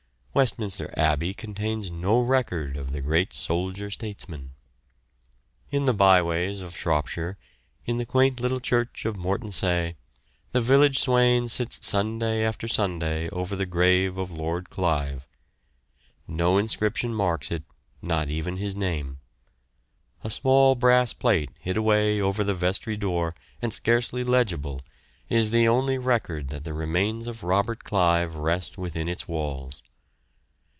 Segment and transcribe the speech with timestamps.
[0.33, 4.53] Westminster Abbey contains no record of the great soldier statesman.
[5.71, 7.37] In the by ways of Shropshire,
[7.85, 9.97] in the quaint little church of Morton Saye,
[10.53, 15.27] the village swain sits Sunday after Sunday over the grave of Lord Clive.
[16.29, 17.63] No inscription marks it,
[18.01, 19.19] not even his name;
[20.23, 24.79] a small brass plate hid away over the vestry door and scarcely legible
[25.27, 29.83] is the only record that the remains of Robert Clive rest within its walls.